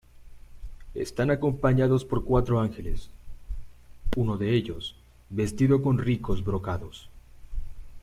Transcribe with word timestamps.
Están 0.95 1.29
acompañados 1.29 2.03
por 2.05 2.25
cuatro 2.25 2.59
ángeles, 2.59 3.11
uno 4.17 4.35
de 4.39 4.55
ellos 4.55 4.95
vestido 5.29 5.83
con 5.83 5.99
ricos 5.99 6.43
brocados. 6.43 7.07